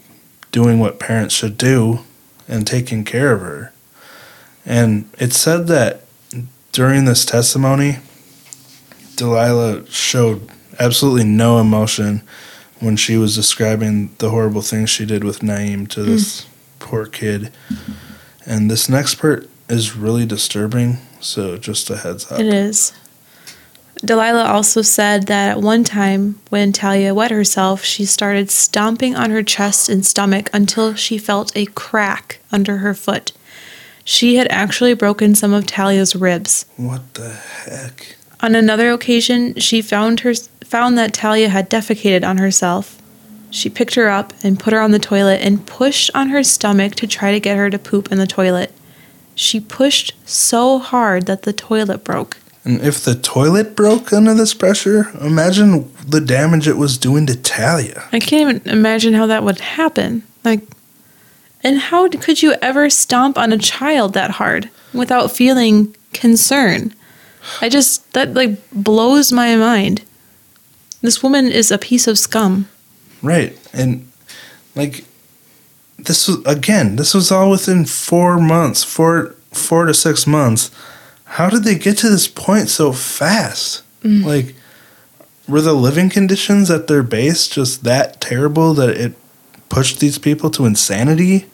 [0.52, 2.00] doing what parents should do
[2.48, 3.72] and taking care of her.
[4.64, 6.02] And it said that
[6.72, 7.98] during this testimony,
[9.16, 12.22] Delilah showed absolutely no emotion
[12.80, 16.06] when she was describing the horrible things she did with Naeem to mm.
[16.06, 16.46] this
[16.78, 17.52] poor kid.
[18.44, 22.38] And this next part is really disturbing, so just a heads up.
[22.38, 22.92] It is.
[24.04, 29.30] Delilah also said that at one time, when Talia wet herself, she started stomping on
[29.30, 33.32] her chest and stomach until she felt a crack under her foot.
[34.04, 36.66] She had actually broken some of Talia's ribs.
[36.76, 38.16] What the heck?
[38.40, 43.00] On another occasion, she found her found that Talia had defecated on herself.
[43.50, 46.94] She picked her up and put her on the toilet and pushed on her stomach
[46.96, 48.72] to try to get her to poop in the toilet.
[49.34, 52.36] She pushed so hard that the toilet broke.
[52.66, 57.36] And if the toilet broke under this pressure, imagine the damage it was doing to
[57.36, 58.08] Talia.
[58.12, 60.24] I can't even imagine how that would happen.
[60.44, 60.62] Like,
[61.62, 66.92] And how could you ever stomp on a child that hard without feeling concern?
[67.60, 70.02] I just, that like blows my mind.
[71.02, 72.68] This woman is a piece of scum.
[73.22, 73.56] Right.
[73.72, 74.10] And
[74.74, 75.04] like
[75.98, 80.70] this was again, this was all within 4 months, 4 4 to 6 months.
[81.26, 83.82] How did they get to this point so fast?
[84.02, 84.24] Mm.
[84.24, 84.54] Like
[85.48, 89.14] were the living conditions at their base just that terrible that it
[89.68, 91.46] pushed these people to insanity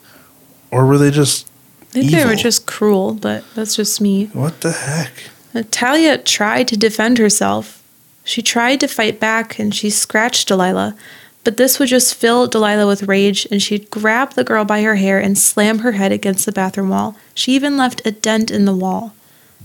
[0.71, 1.47] or were they just
[1.91, 4.27] I think they were just cruel, but that's just me.
[4.33, 5.13] what the heck?
[5.53, 7.83] Natalia tried to defend herself.
[8.25, 10.97] She tried to fight back and she scratched Delilah,
[11.45, 14.95] but this would just fill Delilah with rage and she'd grab the girl by her
[14.95, 17.17] hair and slam her head against the bathroom wall.
[17.35, 19.15] She even left a dent in the wall.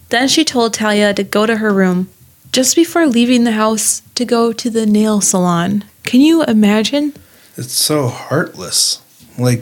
[0.09, 2.09] Then she told Talia to go to her room
[2.51, 5.83] just before leaving the house to go to the nail salon.
[6.03, 7.13] Can you imagine?
[7.57, 9.01] It's so heartless.
[9.37, 9.61] Like,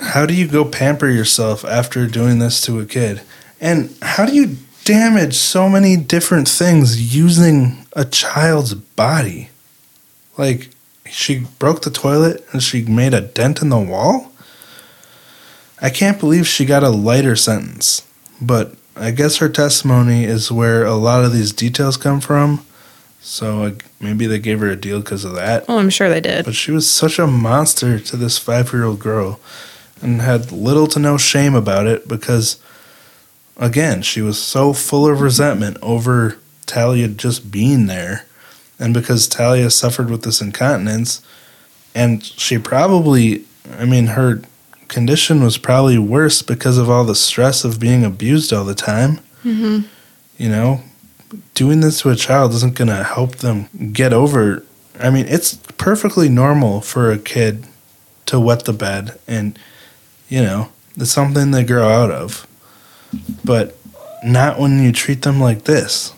[0.00, 3.22] how do you go pamper yourself after doing this to a kid?
[3.60, 9.50] And how do you damage so many different things using a child's body?
[10.36, 10.70] Like,
[11.10, 14.32] she broke the toilet and she made a dent in the wall?
[15.80, 18.06] I can't believe she got a lighter sentence,
[18.40, 22.64] but I guess her testimony is where a lot of these details come from.
[23.20, 25.64] So like, maybe they gave her a deal because of that.
[25.68, 26.44] Oh, I'm sure they did.
[26.44, 29.40] But she was such a monster to this five year old girl
[30.00, 32.60] and had little to no shame about it because,
[33.56, 38.24] again, she was so full of resentment over Talia just being there.
[38.78, 41.20] And because Talia suffered with this incontinence,
[41.96, 43.44] and she probably,
[43.76, 44.40] I mean, her
[44.88, 49.20] condition was probably worse because of all the stress of being abused all the time.
[49.42, 49.80] hmm
[50.36, 50.82] You know,
[51.54, 54.64] doing this to a child isn't going to help them get over.
[54.98, 57.66] I mean, it's perfectly normal for a kid
[58.26, 59.58] to wet the bed, and
[60.28, 62.46] you know, it's something they grow out of.
[63.44, 63.76] But
[64.24, 66.12] not when you treat them like this.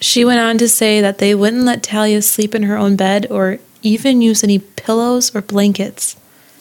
[0.00, 3.26] She went on to say that they wouldn't let Talia sleep in her own bed
[3.30, 6.16] or even use any pillows or blankets.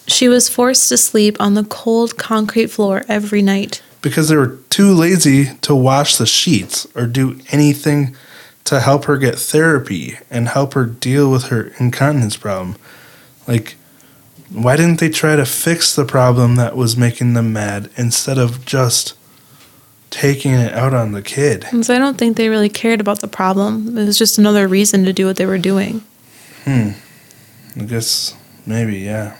[0.07, 3.81] She was forced to sleep on the cold concrete floor every night.
[4.01, 8.15] Because they were too lazy to wash the sheets or do anything
[8.65, 12.75] to help her get therapy and help her deal with her incontinence problem.
[13.47, 13.75] Like,
[14.49, 18.65] why didn't they try to fix the problem that was making them mad instead of
[18.65, 19.15] just
[20.09, 21.65] taking it out on the kid?
[21.71, 23.97] And so I don't think they really cared about the problem.
[23.97, 26.03] It was just another reason to do what they were doing.
[26.63, 26.91] Hmm.
[27.75, 29.37] I guess maybe, yeah.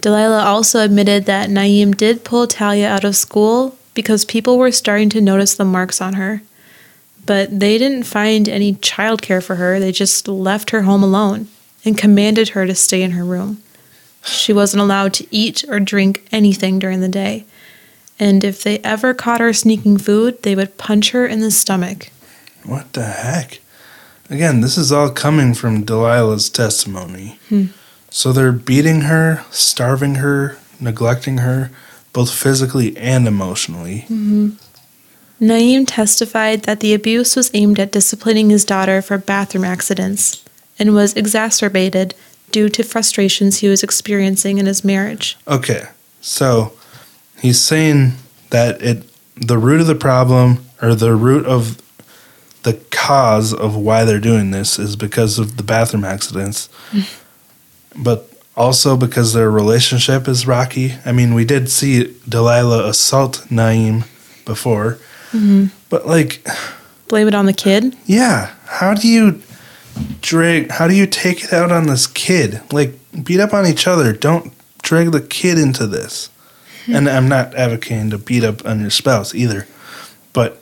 [0.00, 5.10] Delilah also admitted that Naeem did pull Talia out of school because people were starting
[5.10, 6.42] to notice the marks on her.
[7.26, 9.78] But they didn't find any childcare for her.
[9.78, 11.48] They just left her home alone
[11.84, 13.62] and commanded her to stay in her room.
[14.24, 17.44] She wasn't allowed to eat or drink anything during the day.
[18.18, 22.10] And if they ever caught her sneaking food, they would punch her in the stomach.
[22.64, 23.60] What the heck?
[24.28, 27.38] Again, this is all coming from Delilah's testimony.
[27.48, 27.66] Hmm.
[28.10, 31.70] So they're beating her, starving her, neglecting her,
[32.12, 34.00] both physically and emotionally.
[34.08, 34.50] Mm-hmm.
[35.40, 40.44] Naeem testified that the abuse was aimed at disciplining his daughter for bathroom accidents
[40.78, 42.14] and was exacerbated
[42.50, 45.38] due to frustrations he was experiencing in his marriage.
[45.48, 45.88] Okay,
[46.20, 46.72] so
[47.40, 48.12] he's saying
[48.50, 49.04] that it
[49.36, 51.80] the root of the problem or the root of
[52.62, 56.68] the cause of why they're doing this is because of the bathroom accidents,
[57.96, 60.94] but also because their relationship is rocky.
[61.04, 64.02] I mean, we did see Delilah assault Naeem
[64.44, 64.98] before,
[65.32, 65.66] mm-hmm.
[65.88, 66.46] but like,
[67.08, 67.96] Blame it on the kid?
[68.06, 69.42] yeah, how do you
[70.20, 70.70] drag?
[70.70, 72.60] How do you take it out on this kid?
[72.72, 74.12] Like, beat up on each other.
[74.12, 76.30] Don't drag the kid into this.
[76.86, 76.96] Hmm.
[76.96, 79.66] And I'm not advocating to beat up on your spouse either,
[80.32, 80.60] but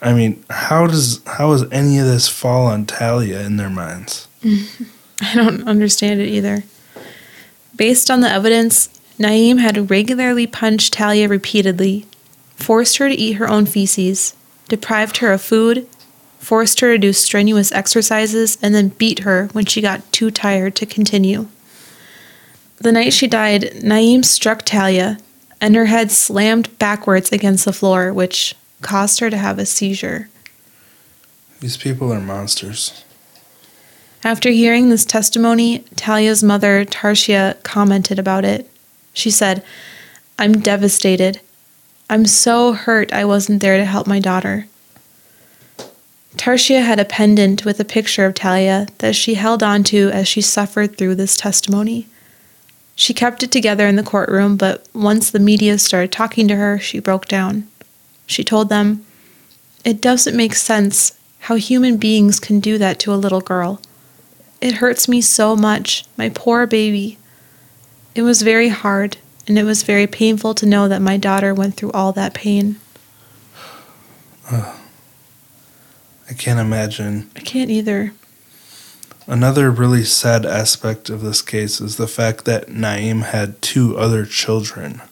[0.00, 4.28] I mean, how does how does any of this fall on Talia in their minds?
[5.20, 6.64] I don't understand it either.
[7.74, 8.88] Based on the evidence,
[9.18, 12.06] Naeem had regularly punched Talia repeatedly,
[12.56, 14.34] forced her to eat her own feces,
[14.68, 15.88] deprived her of food,
[16.38, 20.76] forced her to do strenuous exercises, and then beat her when she got too tired
[20.76, 21.48] to continue.
[22.76, 25.18] The night she died, Naeem struck Talia,
[25.60, 30.28] and her head slammed backwards against the floor, which caused her to have a seizure.
[31.60, 33.04] These people are monsters.
[34.24, 38.68] After hearing this testimony, Talia's mother, Tarshia, commented about it.
[39.12, 39.64] She said,
[40.38, 41.40] I'm devastated.
[42.10, 44.66] I'm so hurt I wasn't there to help my daughter.
[46.36, 50.40] Tarshia had a pendant with a picture of Talia that she held onto as she
[50.40, 52.06] suffered through this testimony.
[52.94, 56.78] She kept it together in the courtroom, but once the media started talking to her,
[56.78, 57.68] she broke down.
[58.26, 59.04] She told them,
[59.84, 63.80] It doesn't make sense how human beings can do that to a little girl.
[64.60, 67.18] It hurts me so much, my poor baby.
[68.14, 71.76] It was very hard, and it was very painful to know that my daughter went
[71.76, 72.76] through all that pain.
[74.50, 74.74] I
[76.36, 77.30] can't imagine.
[77.36, 78.12] I can't either.
[79.26, 84.24] Another really sad aspect of this case is the fact that Naeem had two other
[84.24, 85.02] children.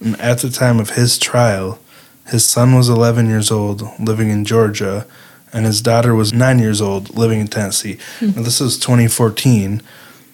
[0.00, 1.80] And at the time of his trial,
[2.26, 5.06] his son was 11 years old, living in Georgia,
[5.52, 7.98] and his daughter was 9 years old, living in Tennessee.
[8.18, 8.30] Hmm.
[8.36, 9.82] Now, this is 2014,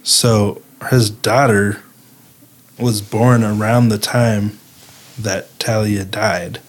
[0.02, 1.82] so his daughter
[2.78, 4.58] was born around the time
[5.18, 6.60] that Talia died,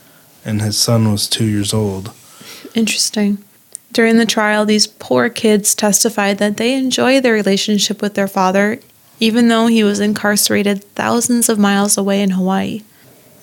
[0.44, 2.12] and his son was 2 years old.
[2.76, 3.40] Interesting.
[3.92, 8.80] During the trial, these poor kids testified that they enjoy their relationship with their father,
[9.20, 12.84] even though he was incarcerated thousands of miles away in Hawaii.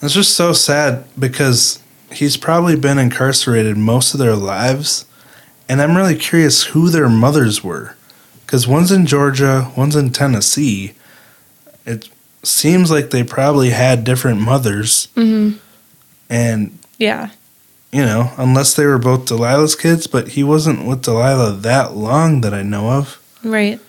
[0.03, 1.82] It's just so sad because
[2.13, 5.05] he's probably been incarcerated most of their lives.
[5.69, 7.97] And I'm really curious who their mothers were.
[8.45, 10.93] Because one's in Georgia, one's in Tennessee.
[11.87, 12.09] It
[12.43, 15.09] seems like they probably had different mothers.
[15.17, 15.57] Mm-hmm.
[16.29, 17.31] And, Yeah.
[17.91, 22.41] you know, unless they were both Delilah's kids, but he wasn't with Delilah that long
[22.43, 23.19] that I know of.
[23.43, 23.81] Right.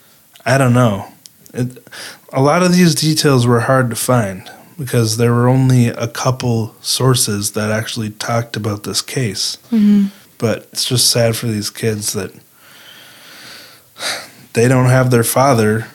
[0.46, 1.08] I don't know.
[1.54, 1.86] It,
[2.32, 6.76] a lot of these details were hard to find because there were only a couple
[6.82, 9.58] sources that actually talked about this case.
[9.72, 10.08] Mm-hmm.
[10.38, 12.34] But it's just sad for these kids that
[14.54, 15.88] they don't have their father,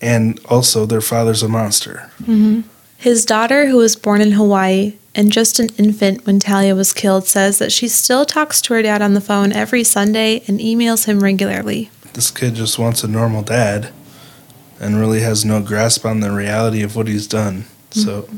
[0.00, 2.10] and also their father's a monster.
[2.22, 2.62] Mm-hmm.
[2.96, 7.26] His daughter, who was born in Hawaii and just an infant when Talia was killed,
[7.26, 11.06] says that she still talks to her dad on the phone every Sunday and emails
[11.06, 11.90] him regularly.
[12.14, 13.92] This kid just wants a normal dad
[14.80, 17.64] and really has no grasp on the reality of what he's done.
[17.94, 18.00] Mm-hmm.
[18.00, 18.28] So,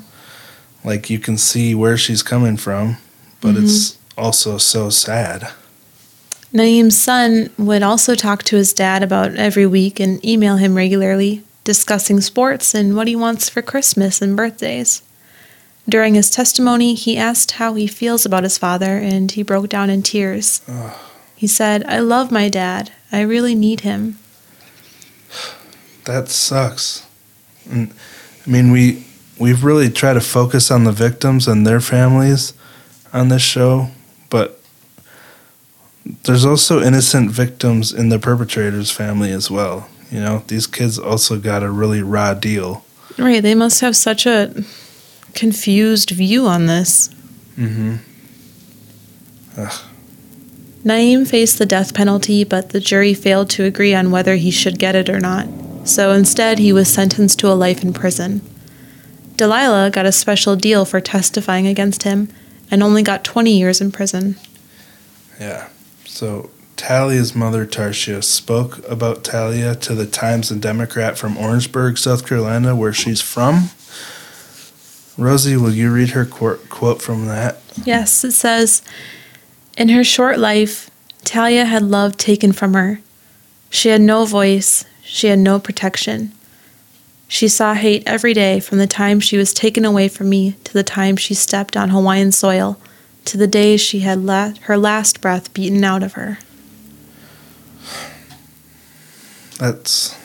[0.84, 2.98] like, you can see where she's coming from,
[3.40, 3.64] but mm-hmm.
[3.64, 5.48] it's also so sad.
[6.52, 11.42] Naeem's son would also talk to his dad about every week and email him regularly,
[11.64, 15.02] discussing sports and what he wants for Christmas and birthdays.
[15.88, 19.90] During his testimony, he asked how he feels about his father, and he broke down
[19.90, 20.62] in tears.
[20.68, 20.96] Ugh.
[21.36, 22.92] He said, I love my dad.
[23.12, 24.18] I really need him.
[26.04, 27.06] That sucks.
[27.70, 27.88] I
[28.46, 29.04] mean, we
[29.38, 32.52] we've really tried to focus on the victims and their families
[33.12, 33.88] on this show,
[34.30, 34.60] but
[36.24, 39.88] there's also innocent victims in the perpetrator's family as well.
[40.10, 42.84] You know, these kids also got a really raw deal.
[43.18, 44.64] Right, they must have such a
[45.34, 47.08] confused view on this.
[47.56, 47.96] Mm-hmm.
[50.84, 54.78] Naeem faced the death penalty, but the jury failed to agree on whether he should
[54.78, 55.48] get it or not.
[55.84, 58.42] So instead, he was sentenced to a life in prison.
[59.36, 62.28] Delilah got a special deal for testifying against him
[62.70, 64.36] and only got 20 years in prison.
[65.38, 65.68] Yeah.
[66.04, 72.26] So Talia's mother, Tarshia, spoke about Talia to the Times and Democrat from Orangeburg, South
[72.26, 73.70] Carolina, where she's from.
[75.18, 77.58] Rosie, will you read her quote, quote from that?
[77.84, 78.82] Yes, it says
[79.78, 80.90] In her short life,
[81.24, 83.00] Talia had love taken from her.
[83.70, 86.32] She had no voice, she had no protection.
[87.28, 90.72] She saw hate every day from the time she was taken away from me to
[90.72, 92.78] the time she stepped on Hawaiian soil
[93.24, 96.38] to the day she had la- her last breath beaten out of her.
[99.58, 100.16] That's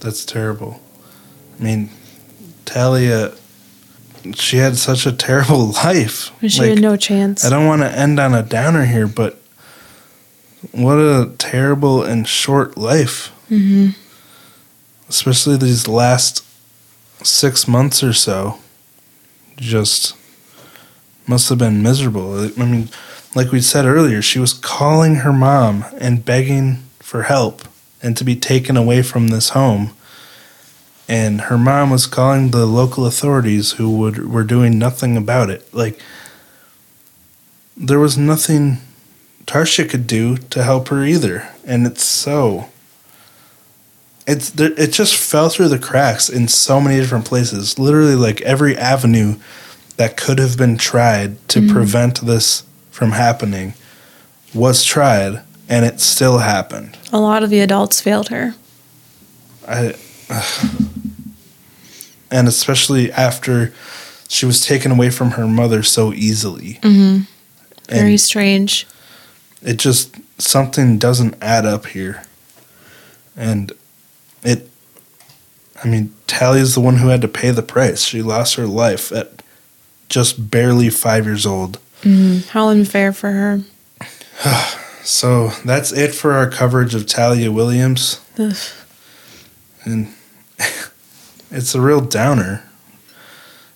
[0.00, 0.80] that's terrible.
[1.58, 1.90] I mean,
[2.64, 3.32] Talia,
[4.34, 6.30] she had such a terrible life.
[6.46, 7.44] She Like, had no chance.
[7.44, 9.40] I don't want to end on a downer here, but
[10.72, 13.28] what a terrible and short life.
[13.48, 13.90] hmm
[15.08, 16.44] Especially these last
[17.22, 18.58] six months or so.
[19.56, 20.16] Just
[21.26, 22.38] must have been miserable.
[22.44, 22.88] I mean,
[23.34, 27.62] like we said earlier, she was calling her mom and begging for help
[28.02, 29.92] and to be taken away from this home.
[31.08, 35.72] And her mom was calling the local authorities who would were doing nothing about it.
[35.72, 35.98] Like
[37.76, 38.78] there was nothing
[39.46, 41.48] Tarshia could do to help her either.
[41.66, 42.70] And it's so
[44.26, 47.78] it's there, it just fell through the cracks in so many different places.
[47.78, 49.36] Literally like every avenue
[49.96, 53.74] that could have been tried to prevent this from happening
[54.54, 56.96] was tried and it still happened.
[57.12, 58.54] A lot of the adults failed her.
[59.66, 59.94] I,
[62.30, 63.72] and especially after
[64.28, 66.80] she was taken away from her mother so easily.
[66.82, 67.20] hmm
[67.88, 68.86] Very And strange.
[69.62, 72.22] it just something doesn't add up here.
[73.36, 73.72] And
[74.44, 74.68] it
[75.84, 78.04] I mean, Tally's the one who had to pay the price.
[78.04, 79.42] She lost her life at
[80.08, 81.78] just barely five years old.
[82.02, 82.48] Mm-hmm.
[82.50, 83.60] How unfair for her.
[85.04, 88.22] So that's it for our coverage of Talia Williams.
[88.38, 88.56] Ugh.
[89.84, 90.14] And
[91.50, 92.64] it's a real downer.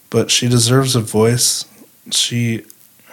[0.09, 1.67] But she deserves a voice.
[2.11, 2.65] She,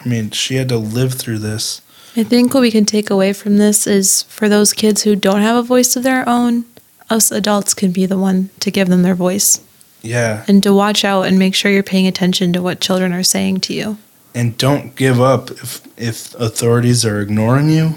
[0.02, 1.82] I mean, she had to live through this.
[2.16, 5.42] I think what we can take away from this is for those kids who don't
[5.42, 6.64] have a voice of their own,
[7.10, 9.60] us adults can be the one to give them their voice
[10.02, 10.44] Yeah.
[10.48, 13.60] and to watch out and make sure you're paying attention to what children are saying
[13.60, 13.98] to you.
[14.34, 17.94] And don't give up if if authorities are ignoring you.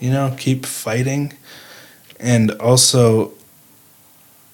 [0.00, 1.32] You know, keep fighting.
[2.18, 3.32] And also,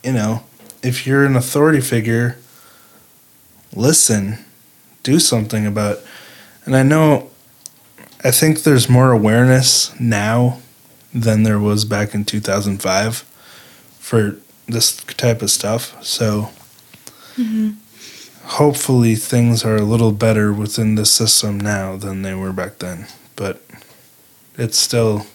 [0.04, 0.42] you know,
[0.82, 2.36] if you're an authority figure,
[3.74, 4.38] listen,
[5.02, 6.06] do something about it.
[6.64, 7.30] And I know
[8.24, 10.58] I think there's more awareness now
[11.14, 13.24] than there was back in 2005
[14.06, 14.36] for
[14.68, 16.00] this type of stuff.
[16.00, 16.50] So
[18.44, 23.08] hopefully things are a little better within the system now than they were back then.
[23.34, 23.60] But
[24.56, 25.26] it's still,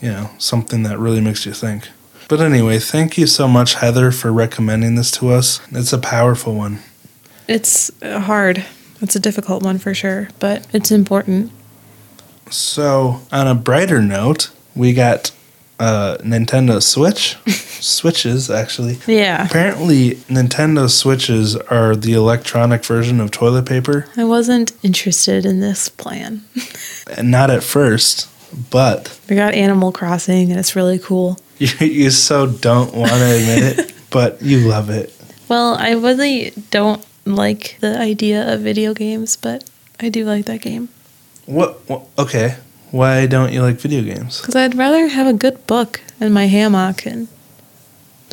[0.00, 1.88] you know, something that really makes you think.
[2.28, 5.60] But anyway, thank you so much, Heather, for recommending this to us.
[5.72, 6.78] It's a powerful one.
[7.48, 8.64] It's uh, hard.
[9.00, 11.50] It's a difficult one for sure, but it's important.
[12.48, 15.32] So, on a brighter note, we got
[15.82, 17.36] uh, Nintendo Switch.
[17.82, 18.98] Switches, actually.
[19.08, 19.44] Yeah.
[19.44, 24.06] Apparently, Nintendo Switches are the electronic version of toilet paper.
[24.16, 26.44] I wasn't interested in this plan.
[27.22, 28.28] Not at first,
[28.70, 31.38] but We got Animal Crossing and it's really cool.
[31.58, 35.12] you, you so don't want to admit it, but you love it.
[35.48, 39.68] Well, I really don't like the idea of video games, but
[39.98, 40.90] I do like that game.
[41.46, 42.06] What, what?
[42.16, 42.56] Okay.
[42.92, 44.42] Why don't you like video games?
[44.42, 47.26] Because I'd rather have a good book in my hammock and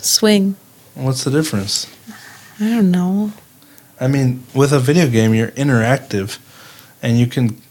[0.01, 0.57] swing.
[0.95, 1.87] What's the difference?
[2.59, 3.31] I don't know.
[4.01, 6.39] I mean, with a video game, you're interactive,
[7.01, 7.61] and you can,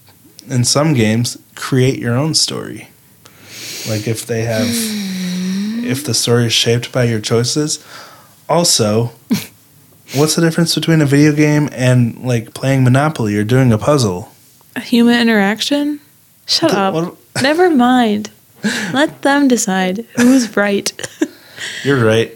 [0.49, 2.89] in some games, create your own story.
[3.87, 4.67] Like if they have,
[5.87, 7.85] if the story is shaped by your choices.
[8.49, 9.13] Also,
[10.15, 14.33] what's the difference between a video game and like playing Monopoly or doing a puzzle?
[14.75, 16.01] A human interaction?
[16.49, 16.95] Shut up.
[16.95, 18.31] what- Never mind.
[18.93, 20.91] Let them decide who's right.
[21.85, 22.33] You're right.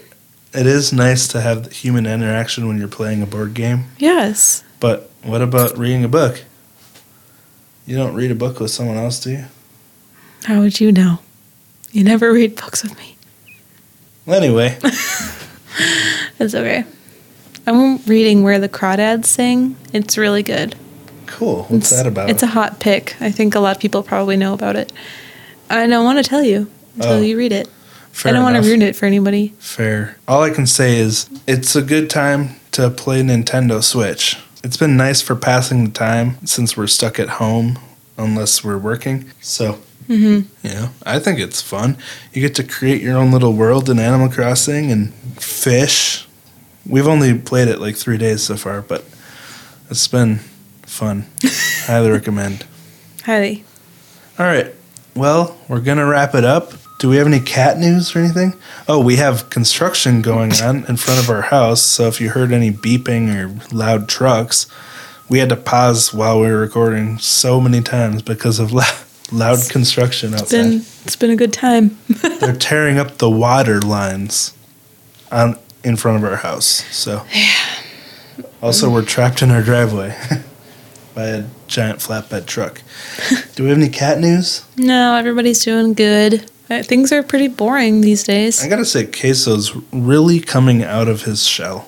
[0.53, 4.63] It is nice to have human interaction when you're playing a board game, yes.
[4.79, 6.43] but what about reading a book?
[7.87, 9.45] You don't read a book with someone else, do you?
[10.45, 11.19] How would you know?
[11.91, 13.17] You never read books with me.
[14.27, 14.77] Anyway,
[16.39, 16.85] It's okay.
[17.65, 19.75] I'm reading Where the Crawdads Sing.
[19.91, 20.75] It's really good.
[21.25, 21.63] Cool.
[21.69, 22.29] What's It's- that about?
[22.29, 23.15] It's a hot pick.
[23.19, 24.91] I think a lot of people probably know about it.
[25.69, 27.67] I don't want to tell you until Oh, you read it.
[28.25, 29.53] I don't want to ruin it for anybody.
[29.57, 30.17] Fair.
[30.27, 34.37] All I can say is it's a good time to play Nintendo Switch.
[34.63, 37.79] It's been nice for passing the time since we're stuck at home
[38.17, 39.25] unless we're working.
[39.41, 41.97] So, hmm you know, I think it's fun.
[42.33, 46.27] You get to create your own little world in Animal Crossing and fish.
[46.85, 49.03] We've only played it like three days so far, but
[49.89, 50.39] it's been
[50.93, 51.25] fun.
[51.85, 52.65] Highly recommend.
[53.23, 53.63] Highly.
[54.39, 54.73] All right.
[55.15, 56.73] Well, we're going to wrap it up.
[56.99, 58.53] Do we have any cat news or anything?
[58.87, 61.81] Oh, we have construction going on in front of our house.
[61.81, 64.67] So if you heard any beeping or loud trucks,
[65.29, 68.93] we had to pause while we were recording so many times because of loud,
[69.31, 70.57] loud construction It's outside.
[70.61, 70.73] been
[71.03, 71.97] it's been a good time.
[72.39, 74.55] They're tearing up the water lines
[75.31, 76.85] on in front of our house.
[76.95, 77.81] So yeah.
[78.61, 80.15] also we're trapped in our driveway
[81.15, 82.81] by a giant flatbed truck.
[83.55, 84.63] Do we have any cat news?
[84.77, 86.49] no, everybody's doing good.
[86.69, 88.63] Uh, Things are pretty boring these days.
[88.63, 91.87] I gotta say, Queso's really coming out of his shell.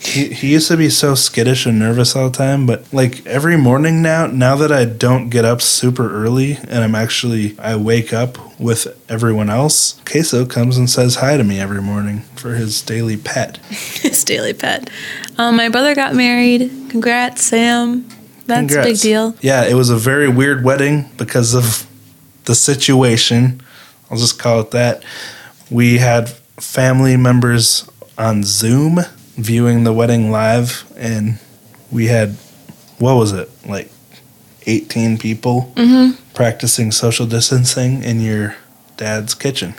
[0.00, 3.58] He, he used to be so skittish and nervous all the time, but like every
[3.58, 8.10] morning now, now that I don't get up super early and I'm actually, I wake
[8.12, 12.80] up with everyone else, Queso comes and says hi to me every morning for his
[12.80, 13.58] daily pet.
[14.00, 14.88] His daily pet.
[15.36, 16.70] Um, my brother got married.
[16.88, 18.08] Congrats, Sam.
[18.46, 19.36] That's a big deal.
[19.42, 21.86] Yeah, it was a very weird wedding because of
[22.46, 23.62] the situation.
[24.10, 25.04] I'll just call it that.
[25.70, 29.00] We had family members on Zoom
[29.42, 31.38] viewing the wedding live, and
[31.90, 32.36] we had,
[32.98, 33.90] what was it, like
[34.66, 35.72] 18 people
[36.34, 38.56] practicing social distancing in your
[38.96, 39.74] dad's kitchen.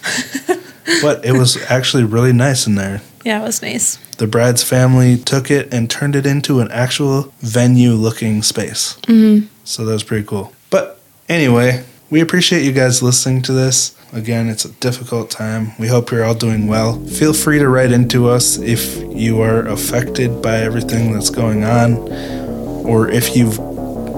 [1.02, 3.02] but it was actually really nice in there.
[3.24, 3.98] Yeah, it was nice.
[4.18, 8.98] The bride's family took it and turned it into an actual venue looking space.
[9.06, 10.54] hmm So that was pretty cool.
[10.70, 11.00] But
[11.30, 13.96] anyway, we appreciate you guys listening to this.
[14.14, 15.72] Again, it's a difficult time.
[15.80, 17.00] We hope you're all doing well.
[17.06, 21.98] Feel free to write into us if you are affected by everything that's going on
[22.86, 23.56] or if you've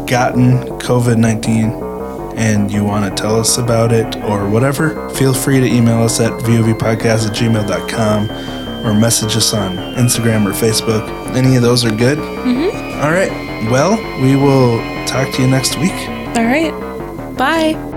[0.08, 1.94] gotten COVID 19
[2.36, 6.20] and you want to tell us about it or whatever, feel free to email us
[6.20, 11.08] at vovpodcast at gmail.com or message us on Instagram or Facebook.
[11.36, 12.18] Any of those are good.
[12.18, 13.02] Mm-hmm.
[13.04, 13.32] All right.
[13.70, 15.94] Well, we will talk to you next week.
[16.36, 16.93] All right.
[17.38, 17.93] Bye.